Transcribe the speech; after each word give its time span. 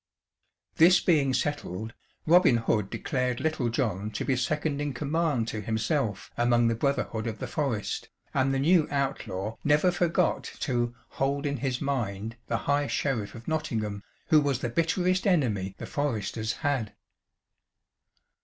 This 0.77 0.99
being 0.99 1.31
settled, 1.31 1.93
Robin 2.25 2.57
Hood 2.57 2.89
declared 2.89 3.39
Little 3.39 3.69
John 3.69 4.09
to 4.13 4.25
be 4.25 4.35
second 4.35 4.81
in 4.81 4.93
command 4.95 5.47
to 5.49 5.61
himself 5.61 6.31
among 6.35 6.67
the 6.67 6.73
brotherhood 6.73 7.27
of 7.27 7.37
the 7.37 7.45
forest, 7.45 8.09
and 8.33 8.51
the 8.51 8.57
new 8.57 8.87
outlaw 8.89 9.57
never 9.63 9.91
forgot 9.91 10.45
to 10.61 10.95
"hold 11.09 11.45
in 11.45 11.57
his 11.57 11.81
mind" 11.81 12.35
the 12.47 12.57
High 12.65 12.87
Sheriff 12.87 13.35
of 13.35 13.47
Nottingham, 13.47 14.01
who 14.29 14.41
was 14.41 14.57
the 14.61 14.69
bitterest 14.69 15.27
enemy 15.27 15.75
the 15.77 15.85
foresters 15.85 16.51
had. 16.65 16.95